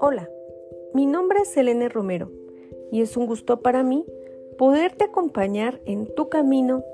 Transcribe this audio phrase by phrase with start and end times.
[0.00, 0.30] Hola,
[0.94, 2.30] mi nombre es Elena Romero
[2.90, 4.04] y es un gusto para mí
[4.56, 6.84] poderte acompañar en tu camino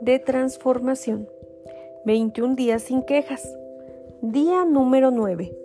[0.00, 1.28] de transformación.
[2.04, 3.56] 21 días sin quejas.
[4.22, 5.56] Día número 9.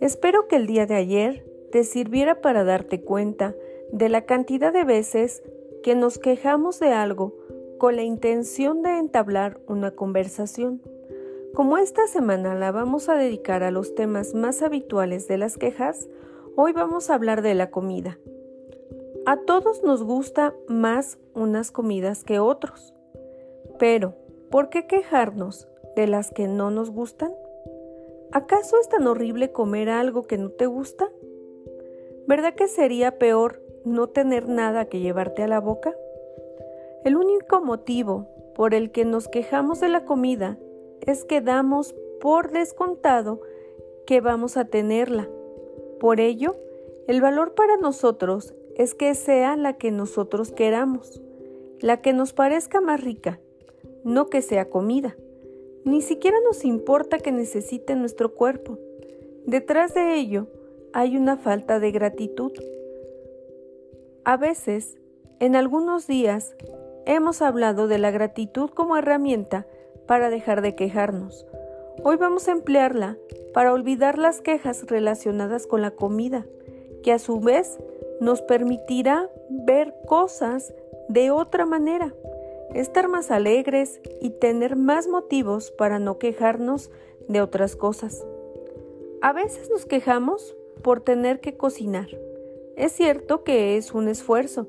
[0.00, 3.54] Espero que el día de ayer te sirviera para darte cuenta
[3.92, 5.42] de la cantidad de veces
[5.82, 7.34] que nos quejamos de algo
[7.78, 10.82] con la intención de entablar una conversación.
[11.54, 16.08] Como esta semana la vamos a dedicar a los temas más habituales de las quejas,
[16.56, 18.18] hoy vamos a hablar de la comida.
[19.24, 22.92] A todos nos gusta más unas comidas que otros.
[23.78, 24.16] Pero,
[24.50, 27.32] ¿por qué quejarnos de las que no nos gustan?
[28.32, 31.08] ¿Acaso es tan horrible comer algo que no te gusta?
[32.26, 35.94] ¿Verdad que sería peor no tener nada que llevarte a la boca?
[37.04, 38.26] El único motivo
[38.56, 40.58] por el que nos quejamos de la comida
[41.06, 43.40] es que damos por descontado
[44.06, 45.28] que vamos a tenerla.
[46.00, 46.56] Por ello,
[47.06, 51.22] el valor para nosotros es que sea la que nosotros queramos,
[51.80, 53.40] la que nos parezca más rica,
[54.04, 55.16] no que sea comida.
[55.84, 58.78] Ni siquiera nos importa que necesite nuestro cuerpo.
[59.46, 60.46] Detrás de ello
[60.92, 62.52] hay una falta de gratitud.
[64.24, 64.98] A veces,
[65.40, 66.56] en algunos días,
[67.04, 69.66] hemos hablado de la gratitud como herramienta
[70.06, 71.46] para dejar de quejarnos.
[72.02, 73.16] Hoy vamos a emplearla
[73.52, 76.46] para olvidar las quejas relacionadas con la comida,
[77.02, 77.78] que a su vez
[78.20, 80.74] nos permitirá ver cosas
[81.08, 82.14] de otra manera,
[82.74, 86.90] estar más alegres y tener más motivos para no quejarnos
[87.28, 88.26] de otras cosas.
[89.22, 92.08] A veces nos quejamos por tener que cocinar.
[92.76, 94.66] Es cierto que es un esfuerzo,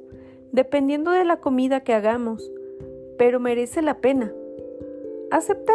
[0.52, 2.52] dependiendo de la comida que hagamos,
[3.18, 4.34] pero merece la pena.
[5.32, 5.74] Acepta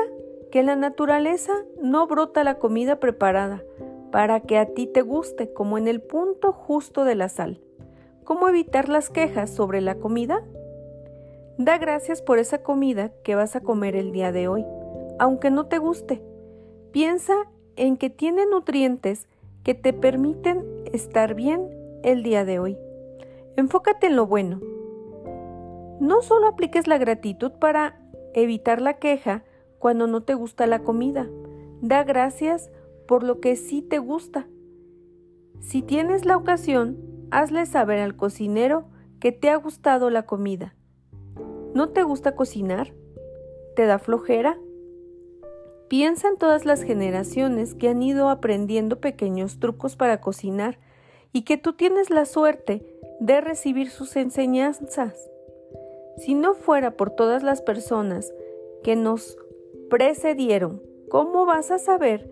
[0.51, 3.63] que la naturaleza no brota la comida preparada
[4.11, 7.61] para que a ti te guste como en el punto justo de la sal.
[8.25, 10.45] ¿Cómo evitar las quejas sobre la comida?
[11.59, 14.65] Da gracias por esa comida que vas a comer el día de hoy,
[15.19, 16.23] aunque no te guste.
[16.93, 17.35] Piensa
[17.77, 19.27] en que tiene nutrientes
[19.63, 21.69] que te permiten estar bien
[22.03, 22.79] el día de hoy.
[23.57, 24.61] Enfócate en lo bueno.
[26.01, 28.00] No solo apliques la gratitud para
[28.35, 29.45] evitar la queja
[29.79, 31.29] cuando no te gusta la comida.
[31.81, 32.71] Da gracias
[33.07, 34.47] por lo que sí te gusta.
[35.61, 36.99] Si tienes la ocasión,
[37.31, 38.85] hazle saber al cocinero
[39.21, 40.75] que te ha gustado la comida.
[41.75, 42.95] ¿No te gusta cocinar?
[43.77, 44.59] ¿Te da flojera?
[45.89, 50.79] Piensa en todas las generaciones que han ido aprendiendo pequeños trucos para cocinar
[51.33, 52.87] y que tú tienes la suerte
[53.21, 55.30] de recibir sus enseñanzas.
[56.21, 58.35] Si no fuera por todas las personas
[58.83, 59.39] que nos
[59.89, 62.31] precedieron, ¿cómo vas a saber?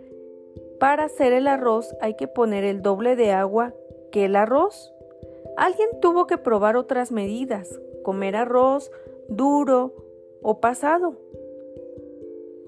[0.79, 3.75] Para hacer el arroz hay que poner el doble de agua
[4.13, 4.93] que el arroz.
[5.57, 8.91] Alguien tuvo que probar otras medidas, comer arroz
[9.31, 9.95] duro
[10.43, 11.17] o pasado.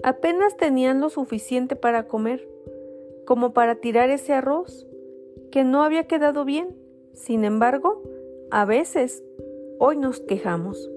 [0.01, 2.49] Apenas tenían lo suficiente para comer,
[3.25, 4.87] como para tirar ese arroz,
[5.51, 6.75] que no había quedado bien.
[7.13, 8.01] Sin embargo,
[8.49, 9.23] a veces,
[9.77, 10.89] hoy nos quejamos.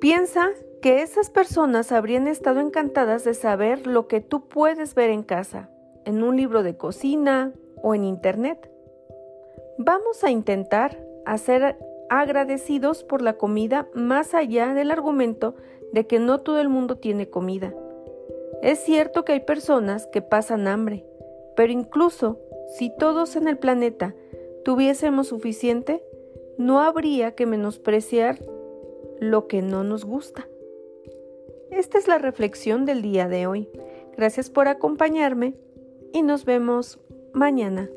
[0.00, 0.50] Piensa
[0.82, 5.70] que esas personas habrían estado encantadas de saber lo que tú puedes ver en casa,
[6.04, 7.52] en un libro de cocina
[7.82, 8.70] o en internet.
[9.78, 11.78] Vamos a intentar hacer
[12.10, 15.54] agradecidos por la comida más allá del argumento
[15.92, 17.74] de que no todo el mundo tiene comida.
[18.62, 21.04] Es cierto que hay personas que pasan hambre,
[21.56, 22.38] pero incluso
[22.78, 24.14] si todos en el planeta
[24.64, 26.02] tuviésemos suficiente,
[26.58, 28.38] no habría que menospreciar
[29.20, 30.48] lo que no nos gusta.
[31.70, 33.68] Esta es la reflexión del día de hoy.
[34.16, 35.54] Gracias por acompañarme
[36.12, 36.98] y nos vemos
[37.32, 37.90] mañana.